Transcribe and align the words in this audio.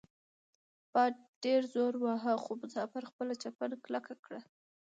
باد 0.93 1.13
ډیر 1.43 1.61
زور 1.73 1.93
وواهه 1.97 2.33
خو 2.43 2.51
مسافر 2.63 3.03
خپله 3.11 3.33
چپن 3.43 3.71
کلکه 3.85 4.13
کړه. 4.25 4.39